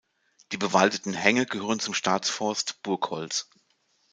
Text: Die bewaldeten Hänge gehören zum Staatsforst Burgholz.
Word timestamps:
Die 0.51 0.57
bewaldeten 0.57 1.13
Hänge 1.13 1.45
gehören 1.45 1.79
zum 1.79 1.93
Staatsforst 1.93 2.81
Burgholz. 2.81 3.51